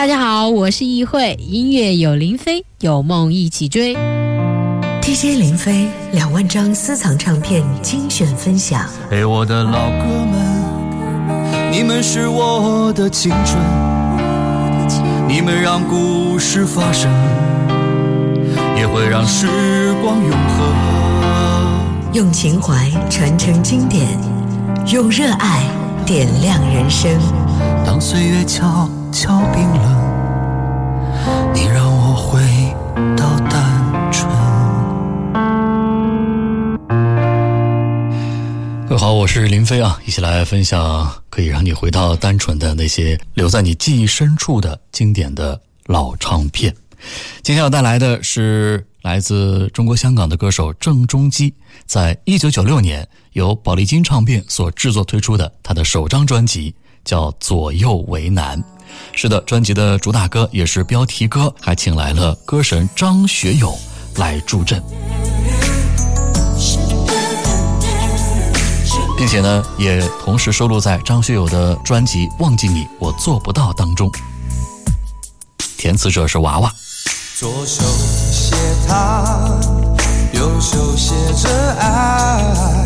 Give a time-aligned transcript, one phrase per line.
[0.00, 3.94] 大家好，我是易慧，音乐有林飞，有梦一起追。
[5.02, 8.86] DJ 林飞两万张私藏唱片精选分享。
[9.10, 13.58] 嘿，我的老哥们，你们是我的青春，
[15.28, 17.12] 你们让故事发生，
[18.78, 22.14] 也会让时光永恒。
[22.14, 24.08] 用情怀传承经典，
[24.90, 25.62] 用热爱
[26.06, 27.10] 点亮人生。
[27.84, 29.89] 当岁月悄悄冰冷，
[32.20, 32.38] 回
[33.16, 34.30] 到单纯。
[38.86, 46.74] 各位好，我是林飞啊，一起来分享可以让你回到单纯的那些留在你记忆深处的经典的老唱片。
[47.42, 51.54] 今天要带来的是来自中国香港的歌手郑中基，
[51.86, 56.74] 在一九九六年由宝丽金唱片所制作推出的他的首张专辑。
[57.02, 58.62] 叫左右为难，
[59.12, 63.76] 是的，专辑的主打歌也是标题歌，还请来了歌神张学友
[64.16, 64.82] 来助阵，
[69.18, 74.10] 并且呢，也同时收录在张学友的专辑《忘记你我做不到》当中。
[75.76, 76.72] 填词者是娃娃。
[77.36, 77.82] 左手
[78.32, 78.54] 写
[78.88, 79.60] 他，
[80.32, 82.79] 右手写着爱。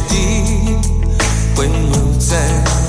[0.00, 0.80] 决定
[1.56, 2.79] 会又在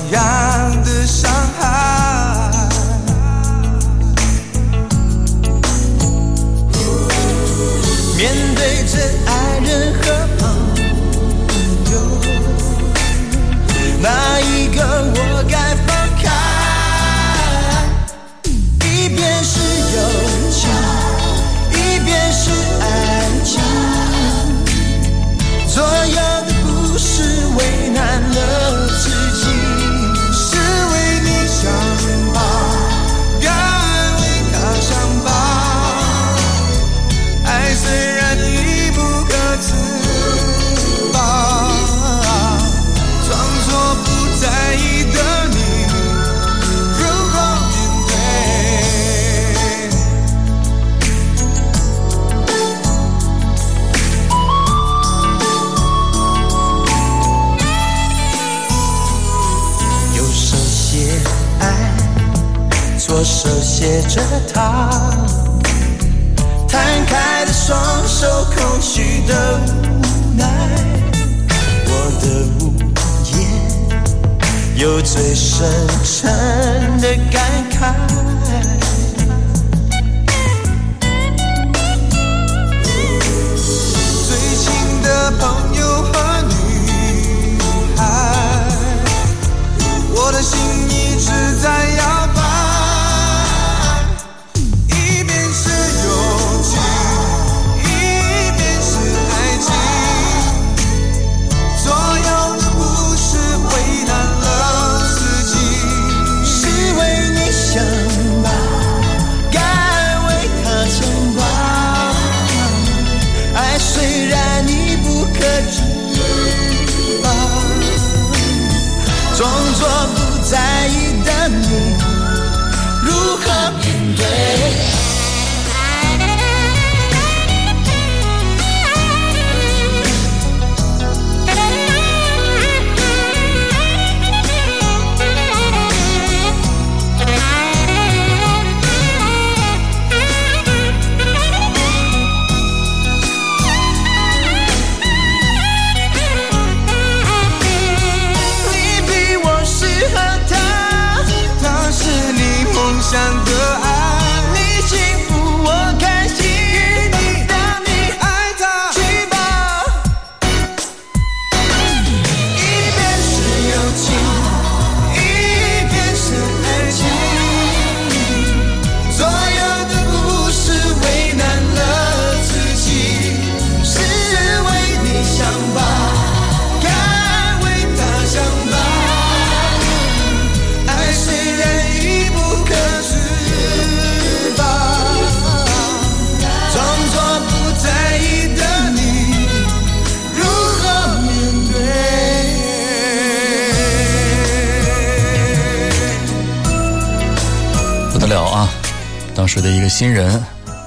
[200.02, 200.44] 新人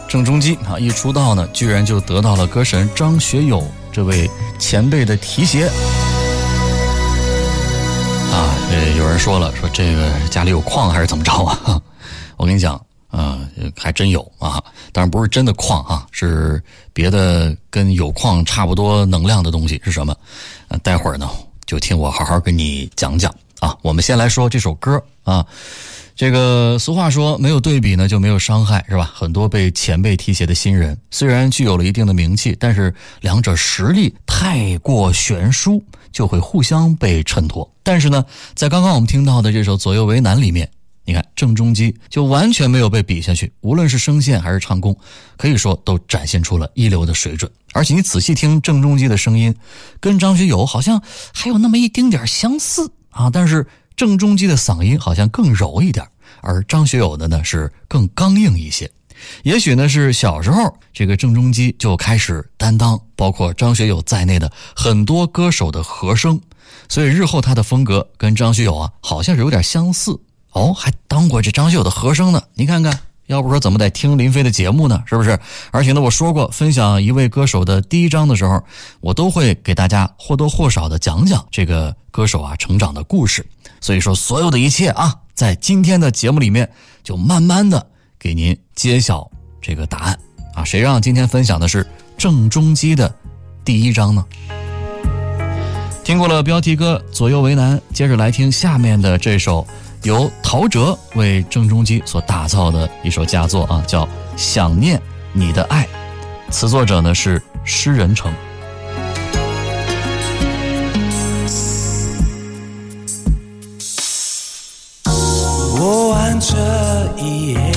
[0.09, 4.29] 郑中基啊，一出道呢，居然就得到了歌神张学友这位
[4.59, 5.67] 前辈的提携。
[8.29, 11.81] 啊，呃，有人说了，说这个家里有矿还是怎么着啊？
[12.35, 12.75] 我跟你讲，
[13.07, 13.39] 啊，
[13.77, 20.13] 还真有啊，当然不是真的矿啊，是别的跟有矿差不多能量的东西是什么？
[20.67, 21.29] 呃，待会儿呢，
[21.65, 23.77] 就听我好好跟你讲讲啊。
[23.81, 25.45] 我们先来说这首歌啊。
[26.15, 29.11] 这个俗话说，没有对比呢就没有伤害，是吧？
[29.13, 35.83] 很多被前辈提携的新人，虽然具有了一定的名气，但是两者实力太过悬殊，
[36.13, 37.69] 就会互相被衬托。
[37.83, 38.23] 但是呢，
[38.53, 40.69] 在刚刚我们听到的这首《左右为难》里面，
[41.03, 44.97] 你看郑中基就完全没有被比下去，无论是声线还是唱功，
[45.35, 47.51] 可以说都展现出了一流的水准。
[47.73, 49.53] 而且你仔细听郑中基的声音，
[49.99, 51.01] 跟张学友好像
[51.33, 53.67] 还有那么一丁点相似啊，但是。
[53.95, 56.05] 郑中基的嗓音好像更柔一点，
[56.41, 58.91] 而张学友的呢是更刚硬一些。
[59.43, 66.39] 也许呢是小时候这个郑中基就开始担当包括张学友在内的很多歌手的和声，
[66.89, 70.19] 所以日后他的风格跟张学友啊好像是有点相似
[70.51, 72.43] 哦，还当过这张学友的和声呢。
[72.55, 75.01] 你看看，要不说怎么得听林飞的节目呢？
[75.05, 75.39] 是不是？
[75.71, 78.61] 而且呢，我说过分享一位歌手的第一章的时候，
[79.01, 83.45] 我都会给大家或多或少的讲讲这个歌手啊成长的故事。
[83.81, 86.69] 所以说，所有的一切啊，在今天的节目里面，
[87.03, 87.85] 就慢慢的
[88.19, 89.29] 给您揭晓
[89.61, 90.19] 这个答案
[90.53, 90.63] 啊。
[90.63, 91.85] 谁让今天分享的是
[92.17, 93.13] 郑中基的
[93.63, 94.23] 第一章呢？
[96.03, 99.65] 听过了标题歌《左右为难》，接着来听下面的这首
[100.05, 104.05] 由陶喆为郑中基所打造的一首佳作啊，叫
[104.37, 105.01] 《想念
[105.33, 105.87] 你的爱》，
[106.51, 108.31] 词作者呢是诗人成。
[116.37, 116.53] 这
[117.17, 117.71] 一夜，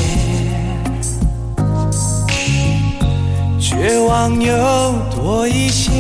[3.59, 4.53] 绝望又
[5.15, 5.93] 多一些。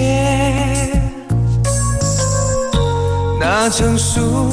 [3.40, 4.52] 那曾属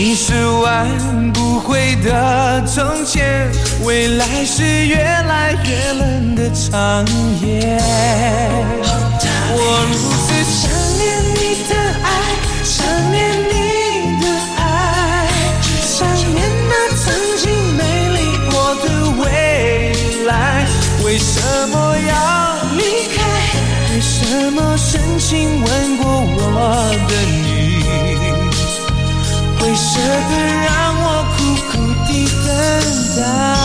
[0.00, 3.50] 你是挽不回的从前，
[3.82, 7.04] 未来是越来越冷的长
[7.42, 7.76] 夜。
[9.50, 9.60] 我
[9.90, 11.02] 如此想念
[11.34, 11.74] 你的
[12.04, 12.06] 爱，
[12.62, 12.76] 想
[13.10, 13.18] 念
[13.50, 14.24] 你的
[14.56, 15.26] 爱，
[15.82, 17.02] 想念那曾
[17.36, 17.82] 经美
[18.14, 18.18] 丽
[18.52, 18.86] 过的
[19.20, 19.24] 未
[20.28, 20.32] 来。
[21.04, 22.14] 为什么要
[22.76, 22.80] 离
[23.16, 23.18] 开？
[23.92, 26.06] 为什么深情吻过
[26.36, 26.38] 我
[27.08, 27.12] 的，
[29.58, 31.38] 会舍得让我苦
[31.70, 33.57] 苦地等待？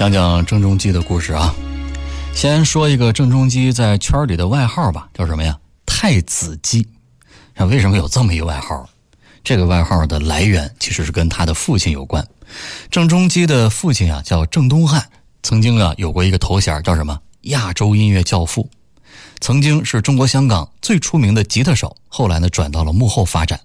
[0.00, 1.54] 讲讲郑中基的故事啊。
[2.34, 5.58] 先说一个郑中基在圈里的外号吧，叫什么呀？
[5.84, 6.88] 太子基。
[7.54, 8.88] 那为什么有这么一个外号？
[9.44, 12.26] 这个外号的来源其实是跟他的父亲有关。
[12.90, 15.06] 郑中基的父亲啊叫郑东汉，
[15.42, 17.20] 曾经啊有过一个头衔叫什么？
[17.42, 18.70] 亚洲音乐教父。
[19.40, 23.60] 曾经是中国香港最出名的吉他手，后来呢转到了幕后发展。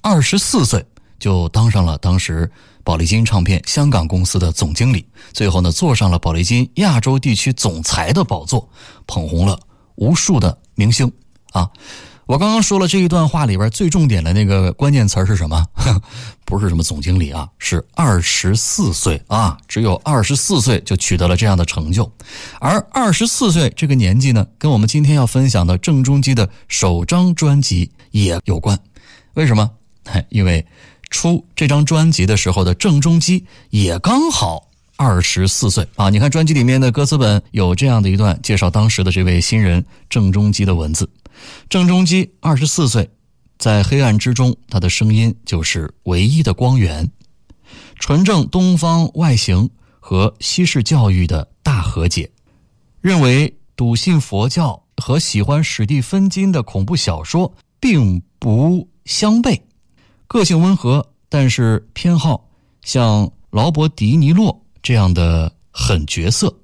[0.00, 0.82] 二十四岁
[1.18, 2.50] 就当上了当时
[2.86, 8.68] 宝丽金唱片香港公司的总经理，最后呢坐上了宝丽金亚洲地区总裁的宝座，
[9.08, 9.58] 捧红了
[9.96, 11.10] 无数的明星
[11.50, 11.68] 啊。
[12.26, 15.66] 我刚刚说了这一段话里边最重点的那个关键词是什么？
[16.46, 22.08] 不是什么总经理啊，是二十四岁啊，只有二十四岁就取得了这样的成就。
[22.60, 28.78] 而二十四岁这个年纪呢，跟我们今天要分享的郑中基的首张专辑也有关。
[29.34, 29.68] 为什么？
[30.30, 30.64] 因为
[31.10, 36.10] 出这张专辑的时候的郑中基也刚好二十四岁啊。
[36.10, 41.08] 你看专辑里面的歌词本有这样的一段介绍当时的这位新人郑中基的文字。
[41.68, 43.08] 郑中基二十四岁，
[43.58, 47.10] 在黑暗之中，他的声音就是唯一的光源。
[47.98, 49.70] 纯正东方外形
[50.00, 52.30] 和西式教育的大和解，
[53.00, 59.60] 认为笃信佛教和喜欢史蒂芬金的恐怖小说并不相悖。
[60.26, 62.48] 个性温和，但是偏好
[62.82, 66.54] 像劳勃迪尼洛这样的狠角色，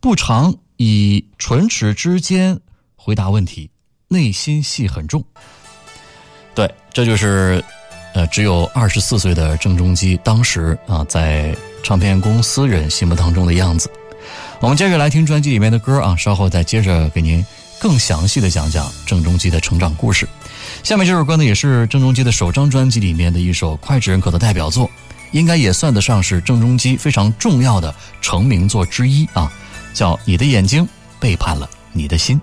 [0.00, 2.58] 不常以唇齿之间
[2.96, 3.70] 回答问题。
[4.08, 5.20] 内心戏很重，
[6.54, 7.60] 对，这就是，
[8.14, 13.90] 呃，只有二十四岁的郑中基当时啊，在唱片公司人心目当中的样子。
[14.60, 17.44] 我们接着来听专辑里面的歌啊，稍后再接着给您
[17.80, 20.28] 更详细的讲讲郑中基的成长故事。
[20.86, 24.88] 下面这首歌呢，也是郑中基的首张专辑里面的一首脍炙人口的代表作，
[25.32, 29.50] 应该也算得上是郑中基非常重要的成名作之一啊，
[29.92, 30.88] 叫《你的眼睛
[31.18, 32.40] 背叛了你的心》。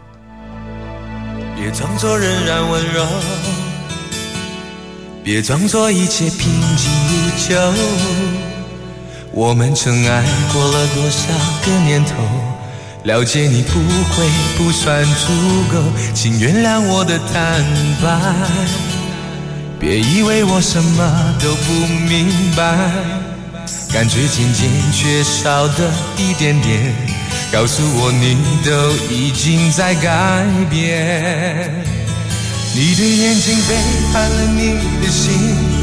[1.56, 3.08] 别装作仍然温柔，
[5.24, 7.56] 别装作一切平静如旧。
[9.32, 10.22] 我们曾爱
[10.52, 11.30] 过了多少
[11.66, 12.16] 个年头，
[13.04, 14.26] 了解你不会
[14.58, 15.28] 不算足
[15.70, 15.84] 够，
[16.14, 17.62] 请原谅我的坦
[18.02, 18.08] 白。
[19.78, 21.74] 别以为我什么都不
[22.08, 22.64] 明白，
[23.92, 26.96] 感觉渐渐缺少的一点点。
[27.52, 31.70] 告诉我，你都已经在改变。
[32.74, 33.76] 你的眼睛背
[34.14, 35.83] 叛了你的心，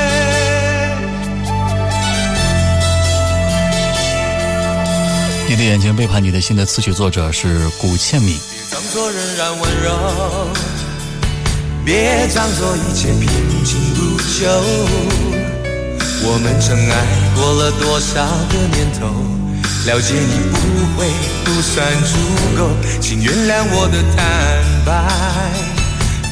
[5.51, 8.39] 你的眼睛背叛你的心的词曲作者是古倩敏。
[8.39, 10.47] 别装作仍然温柔，
[11.83, 13.27] 别装作一切平
[13.65, 14.47] 静如旧。
[16.23, 16.95] 我们曾爱
[17.35, 19.07] 过了多少个年头，
[19.87, 20.55] 了解你不
[20.95, 21.11] 会
[21.43, 22.15] 不算足
[22.57, 22.69] 够，
[23.01, 24.89] 请原谅我的坦白。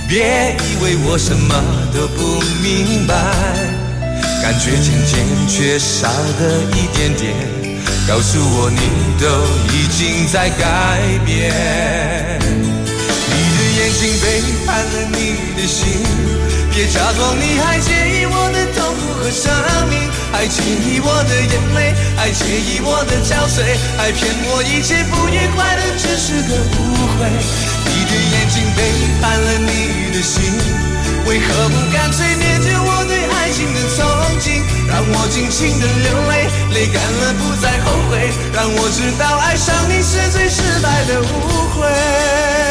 [0.08, 1.62] 别以为我什么
[1.94, 3.14] 都不明白，
[4.42, 6.08] 感觉渐渐缺少
[6.40, 7.36] 的一点点，
[8.10, 8.82] 告诉我你
[9.22, 9.28] 都
[9.72, 11.54] 已经在改变。
[12.42, 15.86] 你的眼睛背叛了你的心，
[16.74, 19.14] 别假装你还介意我的痛苦。
[19.22, 19.54] 和生
[19.90, 27.30] 命，还介意我的眼泪，还介意我的憔悴，还骗我一切不愉快的只是个误会。
[27.86, 28.90] 你的眼睛背
[29.22, 30.50] 叛了你的心，
[31.28, 32.99] 为何不干脆灭绝我
[33.74, 34.00] 的憧
[34.40, 34.62] 憬？
[34.88, 38.32] 让我尽情的流泪，泪干了不再后悔。
[38.54, 41.26] 让我知道爱上你是最失败的误
[41.76, 42.69] 会。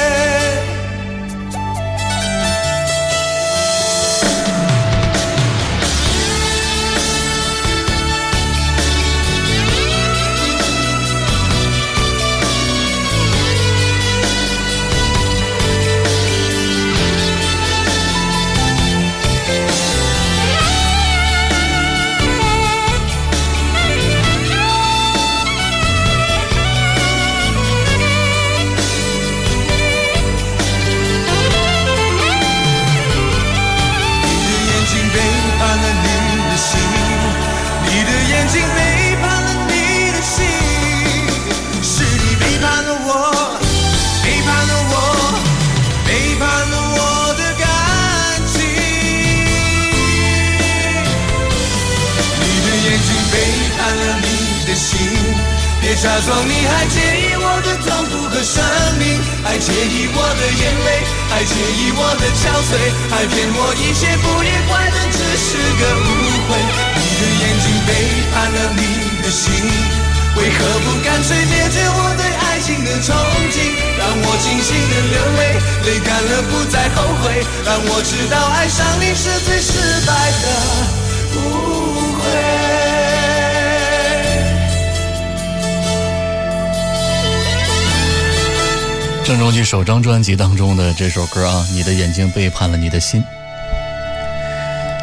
[89.69, 93.23] 首张专辑当中的这首歌啊，《你的眼睛背叛了你的心》。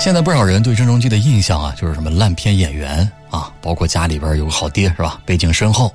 [0.01, 5.21] 现在不少人对郑中基的印象啊，就是什么烂片演员啊，包括家里边有个好爹是吧？
[5.23, 5.93] 背景深厚。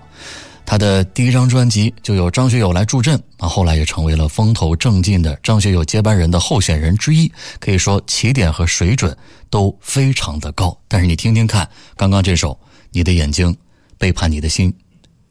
[0.64, 9.16] 他的第一张专辑就有张学友来助阵啊，后来也成为了风头正劲的张学友接班人的候选人之一，可以说起点和水准
[9.50, 10.78] 都非常的高。
[10.86, 12.52] 但是你听听看，刚刚这首
[12.92, 13.56] 《你的眼睛
[13.98, 14.72] 背叛你的心》，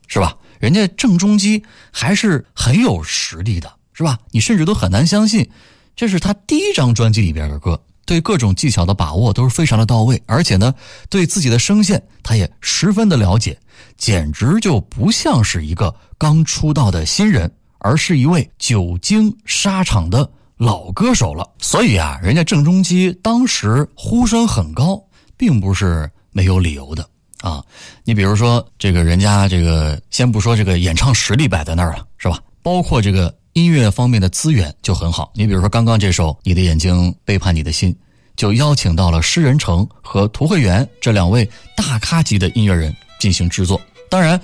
[0.09, 0.35] 是吧？
[0.59, 4.19] 人家郑中基还是很有实力的，是吧？
[4.29, 5.49] 你甚至都很难相信，
[5.95, 10.73] 这是他第一张专辑里边的歌，对各种技巧的把握都是非常的到位，而且呢，
[11.09, 13.57] 对自己的声线他也十分的了解，
[13.97, 17.49] 简直就不像是一个刚出道的新人，
[17.79, 21.49] 而是一位久经沙场的老歌手了。
[21.59, 25.01] 所以啊，人家郑中基当时呼声很高，
[25.37, 27.09] 并不是没有理由的。
[27.41, 27.63] 啊，
[28.03, 32.39] 你比如说这个人家这个，先不说这个演唱实力摆在那儿了，是吧？
[32.61, 35.31] 包括这个音乐方面的资源就很好。
[35.33, 37.93] 你比如说刚刚这首《你的眼睛背叛你的心》，
[38.35, 43.79] 就邀请到了施仁成和涂慧源这两位大咖级的音乐人进行制作。
[44.09, 44.39] 当然，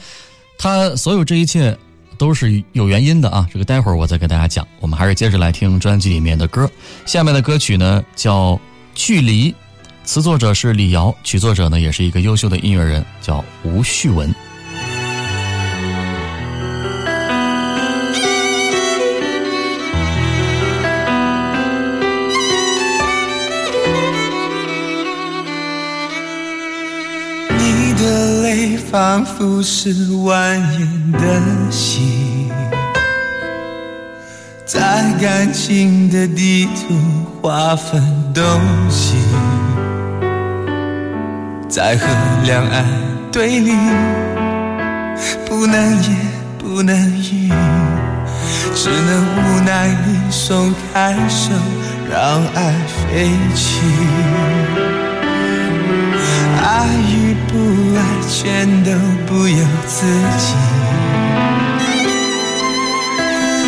[0.58, 1.77] 他所有这一切
[2.17, 3.45] 都是有原因的啊。
[3.51, 4.65] 这个待会儿我再给大家讲。
[4.79, 6.69] 我们还是接着来听专辑里面的歌。
[7.05, 8.53] 下面的歌曲呢叫
[8.93, 9.51] 《距离》。
[10.05, 14.33] 词作者是李瑶，曲作者呢也是一个优秀的音乐人，叫吴旭文。
[27.57, 31.41] 你的泪仿佛是蜿蜒的
[31.71, 32.49] 溪，
[34.65, 36.95] 在感情的地图
[37.41, 38.01] 划分
[38.33, 38.43] 东
[38.89, 39.15] 西。
[41.75, 42.07] 在和
[42.45, 42.85] 两岸
[43.33, 43.73] 对立，
[45.45, 46.15] 不能言
[46.57, 47.51] 不能语，
[48.73, 51.51] 只能无奈你松开手，
[52.09, 53.81] 让爱飞起。
[56.63, 57.57] 爱与不
[57.97, 58.91] 爱，全都
[59.25, 60.05] 不由自
[60.38, 60.55] 己。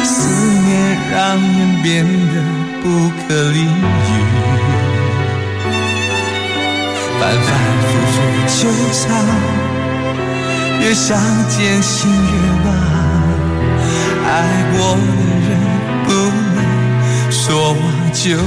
[0.06, 0.30] 思
[0.65, 2.41] 念让人变得
[2.82, 4.57] 不可理喻。
[7.19, 7.49] 反反
[7.82, 8.15] 复复
[8.47, 8.60] 纠
[8.93, 9.01] 缠，
[10.82, 11.17] 越想
[11.49, 12.32] 渐心越
[12.63, 12.65] 乱。
[14.25, 14.30] 爱
[14.73, 14.99] 过的
[15.47, 15.49] 人
[16.06, 16.10] 不
[16.56, 16.58] 能
[17.32, 17.80] 说忘
[18.13, 18.41] 就忘。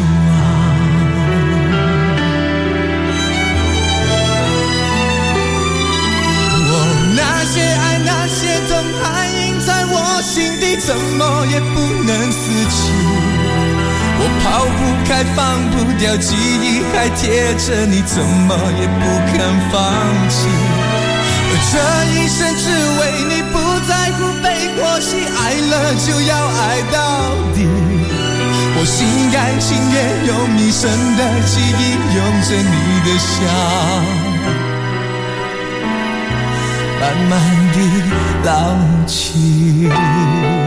[6.73, 6.73] 我，
[7.17, 8.71] 那些爱，那些痛，
[9.03, 12.79] 还印在我心底，怎么也不能撕弃。
[14.23, 15.39] 我抛不开，放
[15.71, 19.03] 不掉记忆，还贴着你，怎么也不
[19.33, 19.41] 肯
[19.73, 19.81] 放
[20.29, 20.39] 弃。
[21.73, 21.75] 这
[22.13, 22.69] 一生只
[23.01, 23.57] 为你，不
[23.89, 24.45] 在乎悲
[24.77, 26.97] 或喜，爱了就要爱到
[27.55, 27.59] 底。
[28.77, 31.81] 我心甘情愿用一生的记忆，
[32.17, 32.75] 拥着你
[33.07, 33.35] 的笑，
[37.01, 37.33] 慢慢
[37.73, 37.77] 地
[38.45, 38.49] 老
[39.07, 40.60] 去。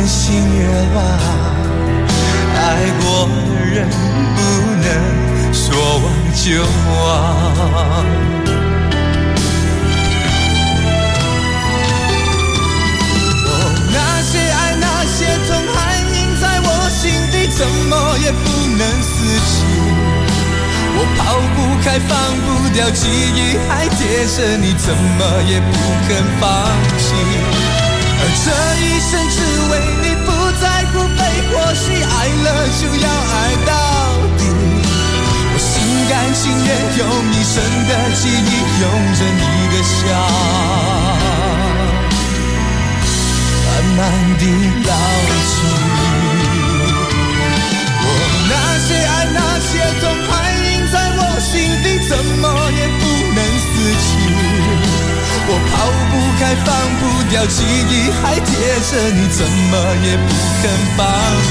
[0.00, 1.04] 渐心越乱。
[2.56, 2.58] 爱
[3.02, 3.86] 过的人
[4.34, 4.40] 不
[4.80, 4.88] 能
[5.52, 5.60] 说
[5.98, 6.96] 忘就忘。
[13.92, 17.92] 那些爱，那些痛，还印在我心底怎么
[18.24, 19.12] 也不能死
[19.50, 19.54] 去。
[21.18, 22.10] 跑不开放
[22.46, 25.72] 不掉，记忆还贴着你，怎么也不
[26.08, 26.08] 肯
[26.40, 26.46] 放
[26.96, 27.04] 弃。
[28.22, 28.46] 而这
[28.84, 29.36] 一生只
[29.70, 29.74] 为
[32.80, 33.72] 就要爱到
[34.38, 34.40] 底。
[35.52, 35.68] 我心
[36.08, 37.54] 甘情愿用一生
[37.86, 38.84] 的记忆，拥
[39.18, 40.00] 着你的笑，
[43.66, 44.00] 慢慢
[44.38, 44.42] 地
[44.88, 44.90] 老
[45.50, 45.54] 去。
[48.02, 48.06] 我
[48.48, 50.32] 那些爱，那些痛，还
[50.64, 53.02] 印在我心底，怎么也不
[53.36, 53.68] 能死
[54.06, 54.08] 去。
[55.52, 55.70] 我跑
[56.10, 57.56] 不开，放不掉记
[57.90, 58.48] 忆，还贴
[58.88, 60.28] 着你，怎么也不
[60.62, 60.64] 肯
[60.96, 60.98] 放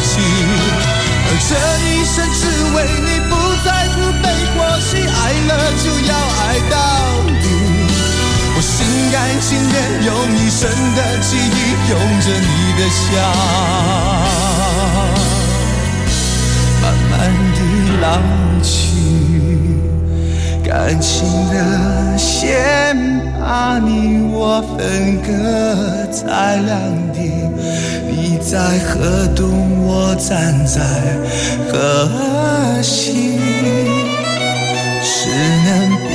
[0.04, 0.12] 弃。
[1.47, 2.41] 这一生只
[2.75, 3.32] 为你，不
[3.63, 5.52] 在乎被或喜，爱了
[5.84, 6.73] 就要爱到
[7.41, 7.45] 底。
[8.56, 8.75] 我心
[9.12, 9.75] 甘情愿
[10.06, 10.60] 用一生
[10.95, 11.58] 的记忆，
[11.89, 13.08] 拥着你的笑，
[16.82, 17.12] 慢慢
[17.56, 17.58] 地
[18.02, 18.04] 老
[18.62, 18.69] 去。
[20.63, 20.69] 感
[21.02, 21.10] 情
[21.49, 21.56] 的
[22.17, 22.95] 线
[23.39, 23.88] 把你
[24.32, 25.28] 我分隔
[26.12, 26.71] 在两
[27.12, 27.17] 地，
[28.41, 30.80] 在河东，我站在
[31.71, 33.38] 河西，
[35.04, 35.30] 只
[35.65, 35.67] 能
[36.08, 36.10] 彼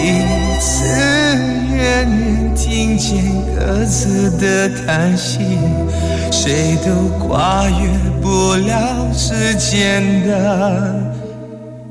[0.59, 0.85] 此
[1.77, 3.23] 远远听见
[3.55, 5.59] 各自的叹息，
[6.33, 7.89] 谁都跨越
[8.21, 10.95] 不了之间的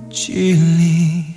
[0.10, 1.33] 距离。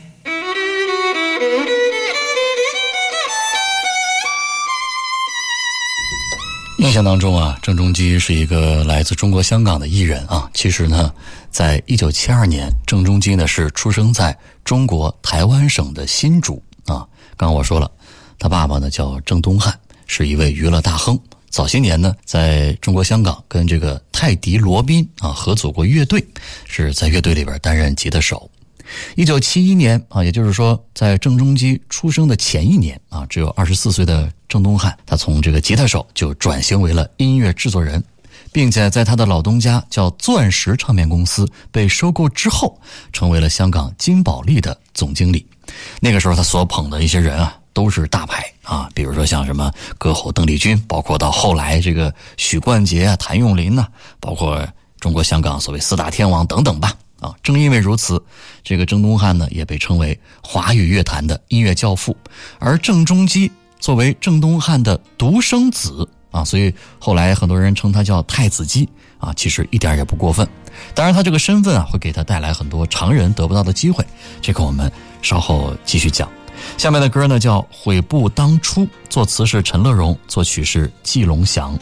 [6.96, 10.50] 象当中啊，郑中基是一个来自中国香港的艺人啊。
[10.54, 11.12] 其实呢，
[11.50, 16.54] 在一九七二年，郑中基呢是出生在中国台湾省的新竹
[16.86, 17.04] 啊。
[17.36, 17.90] 刚刚我说了，
[18.38, 21.20] 他爸爸呢叫郑东汉，是一位娱乐大亨。
[21.50, 26.26] 早些年呢，在中国香港跟这个泰迪罗宾啊合组过乐队，
[26.66, 28.50] 是在乐队里边担任吉他手。
[29.14, 38.02] 一九七一年啊，也就是说，在郑中基出生的前一年啊，只有二十四岁的郑东汉，他从这个吉他手就转型为了音乐制作人，
[38.52, 42.80] 并且在他的老东家叫钻石唱片公司被收购之后，
[43.12, 45.44] 成为了香港金宝利的总经理。
[46.00, 53.86] 那个时候，他所捧的一些人啊，都是大牌啊，比如说像什么歌后邓丽君，包括到后来这个许冠杰啊、谭咏麟呐，
[54.20, 54.64] 包括
[55.00, 56.94] 中国香港所谓四大天王等等吧。
[57.20, 58.22] 啊，正因为如此，
[58.62, 62.16] 这个郑东汉呢也被称为华语乐坛的音乐教父。
[62.58, 63.50] 而郑中基
[63.80, 70.46] 作为郑东汉的独生子啊，所以后来很多人称他叫太子基啊，其实一点也不过分。
[70.94, 74.04] 当然，他这个身份啊会给他带来很多常人得不到的机会，
[74.42, 76.28] 这个我们稍后继续讲。
[76.76, 81.78] 下面的歌呢叫《悔不当初》，作词是陈乐融，作曲是季龙祥。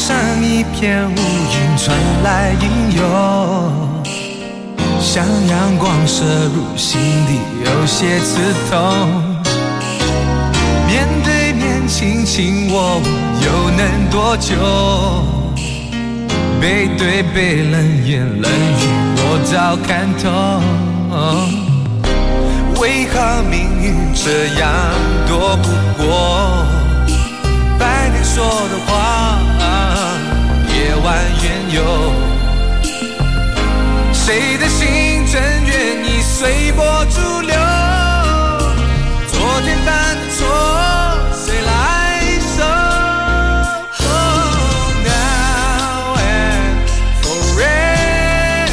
[0.00, 2.64] 上一片乌云传来应
[2.96, 3.02] 有，
[4.98, 8.74] 像阳光射入心底有些刺痛。
[10.88, 13.06] 面对面卿卿我我
[13.44, 14.56] 又能多久？
[16.58, 18.82] 背对背冷言冷语
[19.18, 20.24] 我早看透。
[22.80, 24.66] 为何命运这样
[25.28, 25.68] 躲不
[26.02, 26.08] 过？
[27.78, 29.38] 白天说的话，
[31.00, 31.80] 夜晚缘由。
[34.12, 37.56] 谁的心真愿意随波逐流？
[39.32, 40.46] 昨天犯的错，
[41.34, 41.70] 谁来
[42.54, 42.62] 收
[45.06, 46.84] ？Now and
[47.22, 48.68] forever，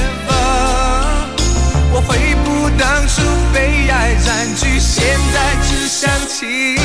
[1.93, 2.09] 我悔
[2.43, 3.21] 不当初
[3.53, 3.93] 被爱
[4.25, 6.76] 占据，现在只想清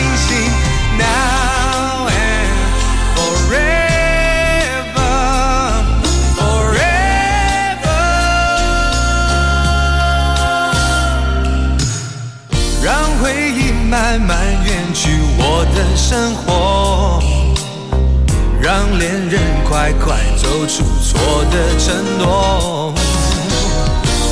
[21.52, 22.94] 的承诺。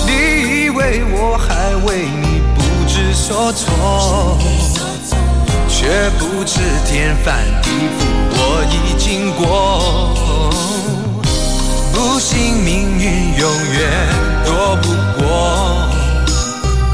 [0.07, 0.11] 你
[0.65, 4.39] 以为我还为你不知所措？
[5.69, 8.01] 却不知天翻地覆，
[8.33, 8.39] 我
[8.71, 9.45] 已经过。
[11.93, 13.05] 不信命运
[13.39, 13.81] 永远
[14.45, 15.25] 躲不过，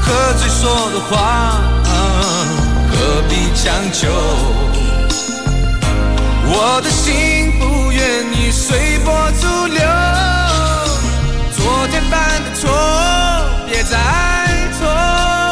[0.01, 0.05] 喝
[0.37, 1.61] 醉说的话，
[2.89, 2.95] 何
[3.29, 4.07] 必强求？
[6.49, 7.86] 我的心不
[8.31, 9.81] 你随波逐流，
[11.55, 12.69] 昨天犯的错，
[13.67, 13.97] 别再
[14.77, 15.46] 错。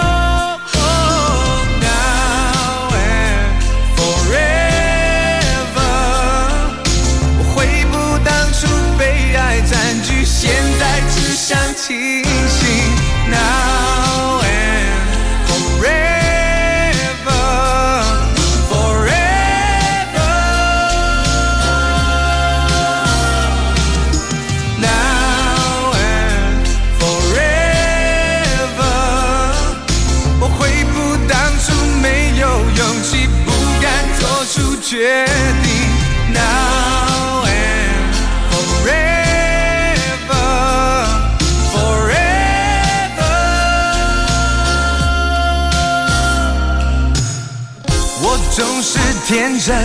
[48.56, 49.76] 总是天真，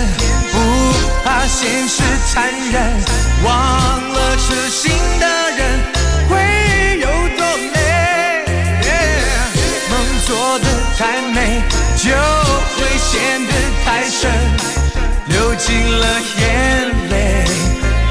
[0.52, 0.58] 不
[1.24, 2.80] 怕现实残忍，
[3.42, 3.52] 忘
[4.12, 5.26] 了痴心的
[5.58, 5.60] 人
[6.28, 6.38] 会
[7.00, 7.06] 有
[7.36, 7.76] 多美。
[9.90, 9.92] 梦
[10.24, 11.60] 做的太美，
[11.96, 12.04] 就
[12.76, 13.50] 会陷得
[13.84, 14.30] 太深，
[15.26, 15.66] 流尽
[15.98, 16.06] 了
[16.38, 16.40] 眼
[17.10, 17.44] 泪，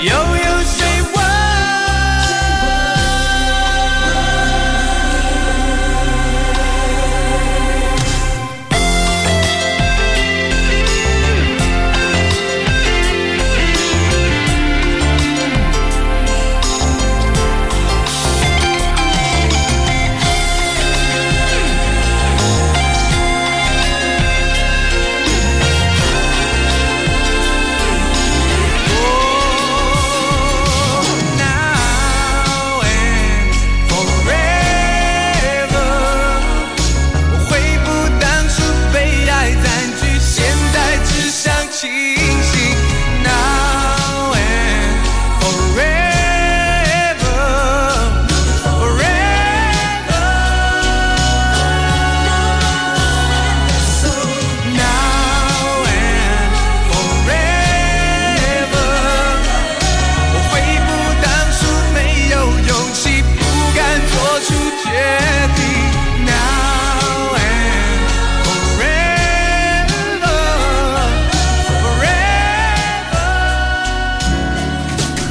[0.02, 0.39] 又有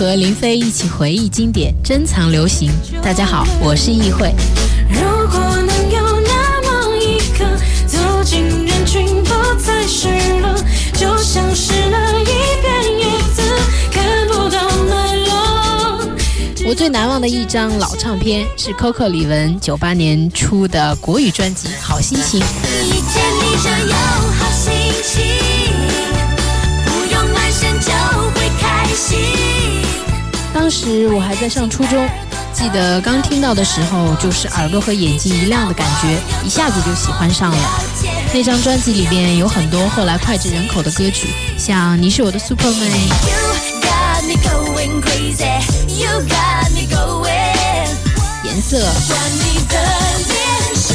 [0.08, 2.70] 和林飞一起回忆经典，珍藏流行。
[3.02, 4.34] 大家好，我是易慧。
[4.88, 7.44] 如果能有那么一刻，
[7.86, 10.08] 走进人群不再失
[10.40, 10.54] 落，
[10.94, 13.42] 就像是那一片叶子，
[13.92, 16.08] 看不到脉络。
[16.66, 22.40] 我最难忘的一张老唱片是 Coco 李玟九八年出的国语专辑《好心情》。
[22.82, 24.27] 一见你就有
[30.58, 32.06] 当时我还在上初中，
[32.52, 37.58] 记得刚听到的时候，就是耳朵和眼睛一亮的感觉，一下子就喜欢上了。
[38.34, 42.74] 那张专辑里边有很多后来脍炙人口的歌曲，像《你是我的 Superman》。
[48.44, 49.78] 颜色、管你的
[50.26, 50.36] 脸
[50.74, 50.92] 是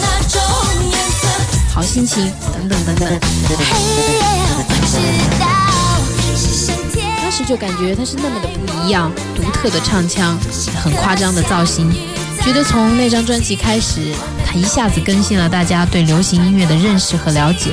[0.00, 0.42] 哪种
[0.90, 1.28] 颜色。
[1.72, 3.08] 好心情等等等等。
[7.32, 7.42] 是。
[7.44, 10.38] 就感觉他是那么的不一样，独特的唱腔，
[10.82, 11.92] 很夸张的造型，
[12.40, 14.14] 觉得从那张专辑开始，
[14.46, 17.72] 他一下子更新了大家对流行音乐的认识和了解，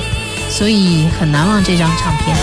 [0.50, 2.36] 所以很难忘这张唱片。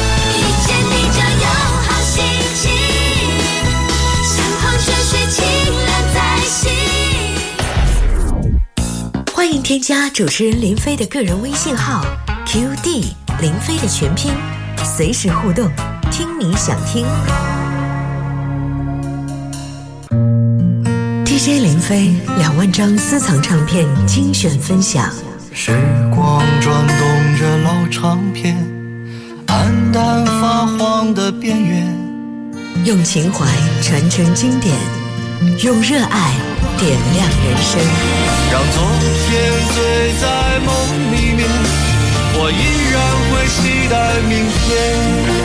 [9.35, 12.05] 欢迎添加主持人林飞的个人微信号
[12.47, 13.05] QD
[13.41, 14.33] 林飞的全拼，
[14.97, 15.69] 随时互动，
[16.17, 17.05] 听你想听。
[21.27, 25.13] DJ 林飞两万张私藏唱片精选分享，
[25.53, 25.73] 时
[26.15, 28.57] 光转动着老唱片，
[29.49, 31.87] 暗淡发黄的边缘。
[32.87, 33.45] 用情怀
[33.83, 34.75] 传承经典，
[35.65, 36.35] 用热爱
[36.79, 37.79] 点亮人生。
[38.51, 38.83] 让昨
[39.29, 40.25] 天醉在
[40.65, 40.73] 梦
[41.13, 41.47] 里面，
[42.39, 42.55] 我依
[42.91, 44.33] 然会期待明
[44.65, 45.36] 天。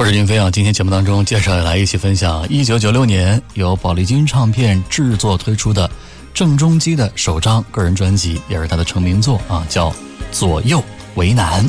[0.00, 5.90] 我是云飞啊，今天节目当中介绍来一起分享一九九六年由宝丽金唱片制作推出的
[6.32, 9.90] 郑中基的首张个人专辑，也是他的成名作啊，叫
[10.32, 10.82] 《左右
[11.16, 11.62] 为难》。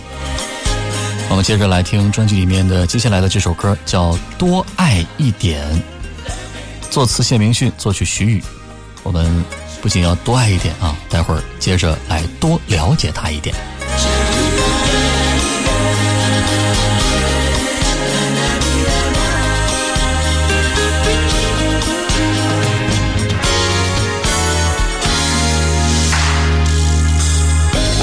[1.28, 5.62] 我们接着来听专辑里面的接下来的这首歌，叫《多爱一点》，
[6.90, 8.42] 作词谢明训，作曲徐宇。
[9.04, 9.44] 我们
[9.82, 13.54] 不仅要多爱一点啊，待会儿接着来多了解他一点。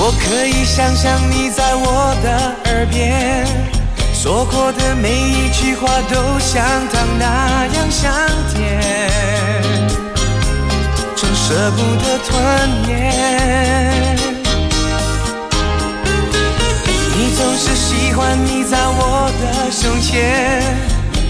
[0.09, 3.47] 我可以想象你在我的耳边
[4.15, 8.11] 说过的每一句话，都像糖那样香
[8.51, 8.81] 甜，
[11.15, 12.33] 总舍不得吞
[12.89, 14.17] 咽。
[17.15, 20.63] 你总是喜欢你在我的胸前，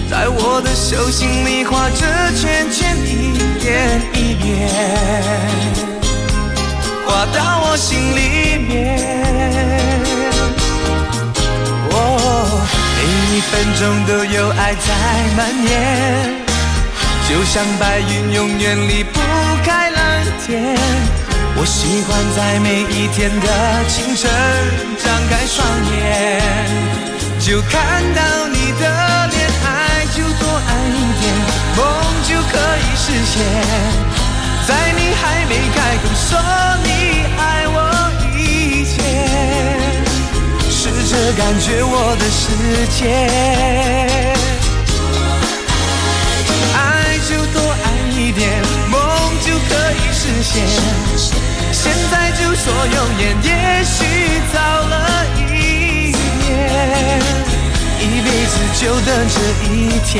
[0.09, 5.88] 在我的手心里画着圈圈，一遍一遍。
[7.09, 8.69] 挂到我心里面。
[11.89, 11.97] 哦，
[12.95, 13.01] 每
[13.33, 14.87] 一分钟都有爱在
[15.35, 15.67] 蔓延，
[17.27, 19.19] 就像白云永远离不
[19.65, 20.77] 开蓝天。
[21.55, 23.47] 我喜欢在每一天的
[23.87, 24.29] 清晨
[25.03, 25.97] 张开双眼，
[27.39, 28.21] 就看到
[28.53, 28.85] 你的
[29.33, 31.33] 脸，爱就多爱一点，
[31.75, 31.81] 梦
[32.29, 33.41] 就可以实现，
[34.67, 36.37] 在你还没开口说
[36.83, 36.98] 你。
[37.39, 37.77] 爱我
[38.37, 38.97] 以前，
[40.69, 40.77] 试
[41.09, 42.43] 着感觉我的世
[42.97, 42.99] 界。
[46.75, 46.77] 爱
[47.27, 48.41] 就多爱一点，
[48.91, 48.99] 梦
[49.45, 50.51] 就可以实现。
[51.71, 53.49] 现在就说永远，也
[53.83, 53.97] 许
[54.53, 54.93] 早了
[55.37, 56.11] 一
[56.43, 56.47] 点，
[57.99, 59.37] 一辈子就等这
[59.71, 59.73] 一
[60.05, 60.13] 天。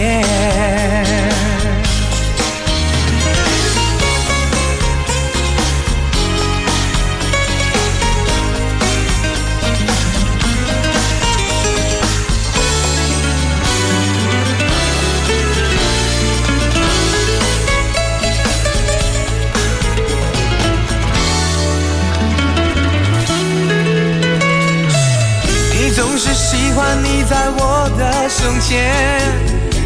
[27.30, 28.92] 在我的胸前，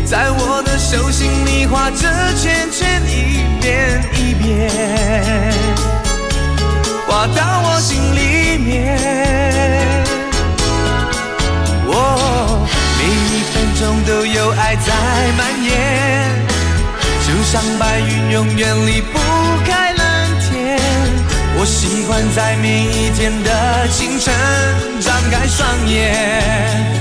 [0.06, 2.08] 在我的手心里画着
[2.41, 4.71] 圈圈，一遍一遍，
[7.06, 8.97] 画到我心里面。
[11.86, 12.65] 哦，
[12.97, 14.93] 每一分钟都有爱在
[15.38, 15.69] 蔓延，
[17.27, 19.19] 就像白云永远离不
[19.65, 20.79] 开蓝天。
[21.58, 24.34] 我喜欢在每一天的清晨
[25.01, 26.92] 张开双眼，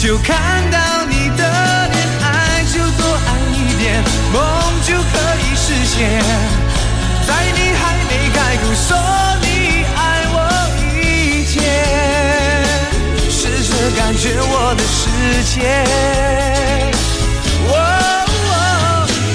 [0.00, 0.34] 就看
[0.70, 1.44] 到你的
[1.92, 4.40] 脸，爱就多爱一点，梦
[4.82, 6.24] 就可以实现。
[7.28, 8.96] 在你还没开口说
[9.42, 10.00] 你爱
[10.32, 10.36] 我
[10.80, 11.60] 以前，
[13.28, 15.04] 试着感觉我的世
[15.44, 15.84] 界。
[17.68, 17.70] 哦
[18.48, 18.54] 哦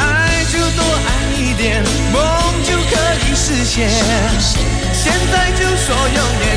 [0.02, 0.04] 爱
[0.52, 1.08] 就多爱
[1.40, 2.20] 一点，梦
[2.64, 3.88] 就可以实现。
[4.92, 6.55] 现在就说永远，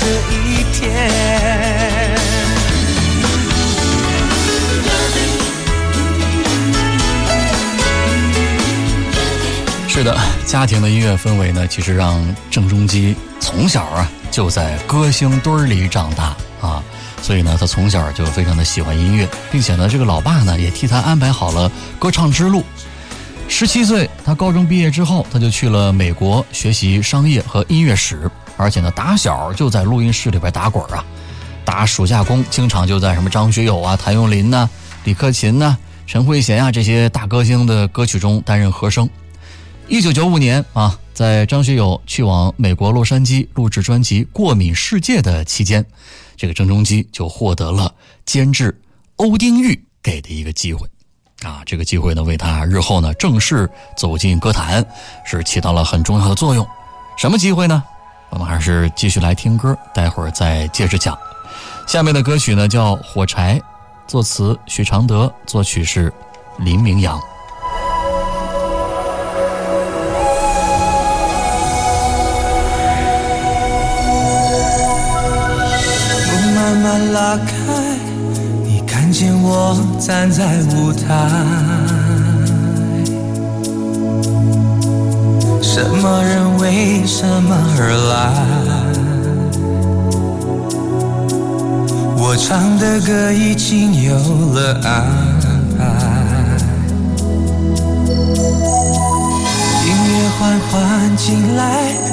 [0.00, 1.08] 这一天。
[9.88, 16.80] 是的，家庭的音乐氛围呢，其实让郑中基从小啊就在歌星堆里长大啊，
[17.20, 22.64] 所以呢，他从小就非常的喜欢音乐，并且呢，这个老爸呢也替他安排好了歌唱之路。
[23.48, 31.02] 十七岁，他高中毕业之后，他就去了美国学习商业和音乐史，而且呢，打小就在录音室里边打滚啊，
[31.64, 34.68] 打暑假工，经常就在什么张学友啊、谭咏麟呐、
[35.04, 39.08] 李克勤呐、陈慧娴啊这些大歌星的歌曲中担任和声。
[39.86, 45.82] 一九九五年啊，在张学友去往美国洛杉矶录制专辑《过敏世界》的期间，
[46.36, 47.94] 这个郑中基就获得了
[48.26, 48.78] 监制
[49.16, 50.86] 欧丁玉给的一个机会，
[51.42, 54.84] 啊，这个机会呢，为他日后呢正式走进歌坛
[55.24, 56.66] 是起到了很重要的作用。
[57.16, 57.82] 什么机会呢？
[58.30, 61.18] 我们还是继续来听歌，待会儿再接着讲。
[61.86, 63.58] 下面的歌曲呢叫《火柴》，
[64.06, 66.12] 作词许常德，作曲是
[66.58, 67.18] 林明阳。
[76.30, 77.52] 幕慢慢拉开，
[78.64, 81.87] 你看见我站在舞台。
[85.60, 88.14] 什么人为什么而来？
[92.16, 94.14] 我唱的歌已经有
[94.54, 94.86] 了安
[95.78, 95.80] 排。
[99.86, 101.62] 音乐缓缓进来，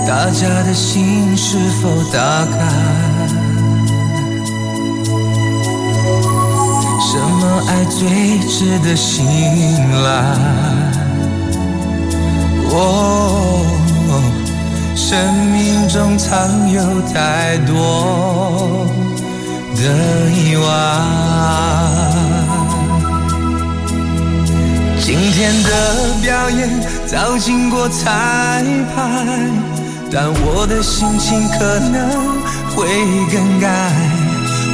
[0.07, 2.53] 大家的心是否打开？
[7.01, 7.99] 什么爱最
[8.47, 9.25] 值得信
[10.03, 10.94] 赖？
[12.77, 13.63] 哦，
[14.95, 16.81] 生命中藏有
[17.13, 18.85] 太多
[19.75, 19.81] 的
[20.31, 20.65] 意外。
[24.99, 25.69] 今天的
[26.21, 26.69] 表演
[27.05, 28.63] 早经过彩
[28.93, 28.95] 排，
[30.11, 32.09] 但我的心情可能
[32.75, 32.87] 会
[33.31, 33.69] 更改。